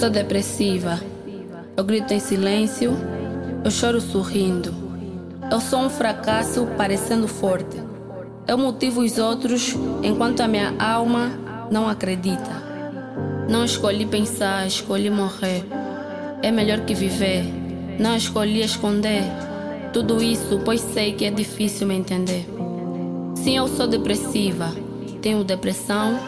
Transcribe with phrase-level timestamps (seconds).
[0.00, 0.98] sou depressiva.
[1.76, 2.96] Eu grito em silêncio,
[3.62, 4.74] eu choro sorrindo.
[5.52, 7.76] Eu sou um fracasso parecendo forte.
[8.48, 11.30] Eu motivo os outros enquanto a minha alma
[11.70, 12.50] não acredita.
[13.46, 15.66] Não escolhi pensar, escolhi morrer.
[16.42, 17.44] É melhor que viver.
[17.98, 19.22] Não escolhi esconder
[19.92, 22.48] tudo isso, pois sei que é difícil me entender.
[23.34, 24.72] Sim, eu sou depressiva,
[25.20, 26.18] tenho depressão.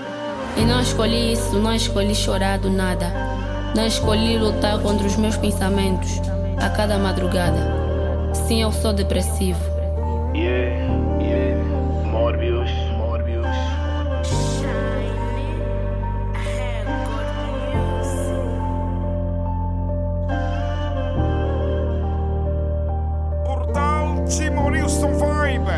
[0.58, 3.32] E não escolhi isso, não escolhi chorar do nada.
[3.74, 6.20] Não escolhi lutar contra os meus pensamentos
[6.58, 7.82] a cada madrugada.
[8.46, 9.58] Sim, eu sou depressivo.
[10.34, 10.86] Yeah,
[11.20, 11.62] yeah,
[12.06, 13.46] Morbius, Morbius.
[23.44, 25.70] Portal Timorilson Vibe.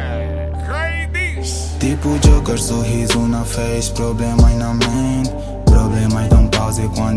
[0.67, 1.77] Rei diz.
[1.79, 5.33] Tipo Joker, sorriso na face, problemas na mente.
[5.65, 7.14] Problemas dão pause quando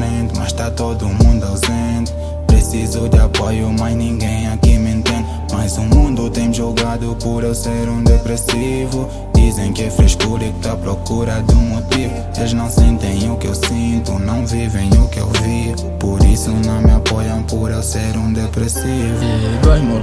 [0.00, 2.12] frente, mas tá todo mundo ausente.
[2.46, 5.26] Preciso de apoio, mas ninguém aqui me entende.
[5.52, 9.08] Mas o mundo tem me julgado por eu ser um depressivo.
[9.34, 12.14] Dizem que é frescura e que tá à procura de um motivo.
[12.36, 15.74] Eles não sentem o que eu sinto, não vivem o que eu vi.
[15.98, 19.24] Por isso não me apoiam por eu ser um depressivo.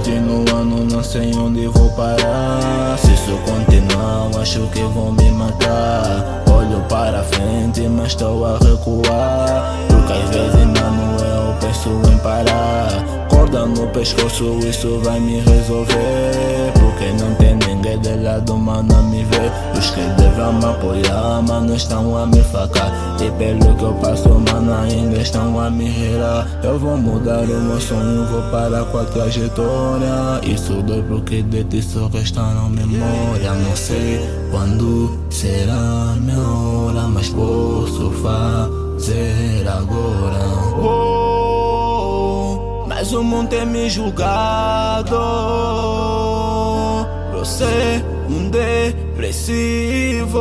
[0.08, 2.96] E no ano, não sei onde vou parar.
[2.98, 6.44] Se isso continuar, acho que vão me matar.
[6.50, 9.87] Olho para frente, mas estou a recuar.
[10.08, 13.04] Porque às vezes, mano, eu penso em parar.
[13.28, 16.72] Corda no pescoço, isso vai me resolver.
[16.80, 19.52] Porque não tem ninguém de lado, mano, a me ver.
[19.78, 22.90] Os que devem me apoiar, mano, estão a me facar.
[23.20, 26.48] E pelo que eu passo, mano, ainda estão a me rirar.
[26.62, 30.40] Eu vou mudar o meu sonho, vou parar com a trajetória.
[30.42, 33.52] Isso dói porque de ti só restaram memória.
[33.52, 38.37] Não sei quando será minha hora, mas posso fazer
[39.78, 40.38] agora.
[40.82, 45.16] Oh, mas o mundo tem me julgado
[47.48, 50.34] ser um depressivo,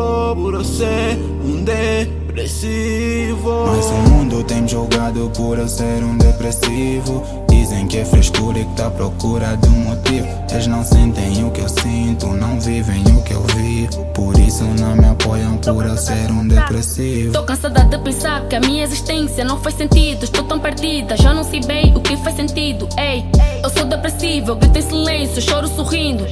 [0.63, 3.67] ser um depressivo.
[3.67, 7.46] Mas o mundo tem me julgado por eu ser um depressivo.
[7.57, 10.27] Dizem que é frescura e que tá à procura de um motivo.
[10.51, 13.89] Eles não sentem o que eu sinto, não vivem o que eu vi.
[14.13, 17.33] Por isso não me apoiam por eu ser um depressivo.
[17.33, 20.23] Tô cansada de pensar que a minha existência não faz sentido.
[20.23, 22.87] Estou tão perdida, já não sei bem o que faz sentido.
[22.95, 23.25] Ei,
[23.63, 26.25] eu sou depressiva, eu grito em silêncio, choro sorrindo.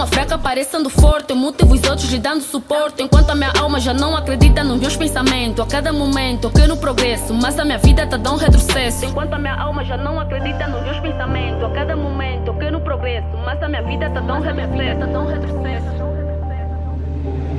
[0.00, 3.02] Uma fraca parecendo forte, eu motivo os outros lhe dando suporte.
[3.02, 5.60] Enquanto a minha alma já não acredita nos meus pensamentos.
[5.60, 9.04] A cada momento eu quero progresso, mas a minha vida tá dando um retrocesso.
[9.04, 11.62] Enquanto a minha alma já não acredita nos meus pensamentos.
[11.64, 15.00] A cada momento eu quero progresso, mas a minha vida tá dando um retrocesso.
[15.00, 15.90] Tá dando um retrocesso.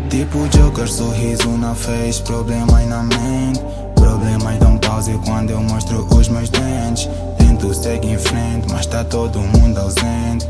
[0.09, 3.61] Tipo Joker, sorriso na face, problemas na mente.
[3.93, 7.07] Problemas dão pause quando eu mostro os meus dentes.
[7.37, 10.49] Tento seguir em frente, mas tá todo mundo ausente.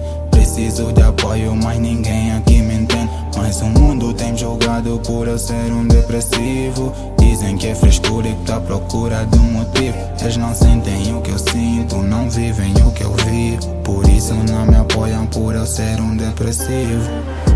[0.53, 3.09] Preciso de apoio, mas ninguém aqui me entende.
[3.38, 6.94] Mas o mundo tem me julgado por eu ser um depressivo.
[7.17, 9.97] Dizem que é frescura e que tá à procura de um motivo.
[10.19, 13.57] Eles não sentem o que eu sinto, não vivem o que eu vi.
[13.81, 17.50] Por isso não me apoiam por eu ser um depressivo.